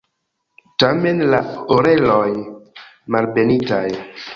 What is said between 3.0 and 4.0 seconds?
malbenitaj.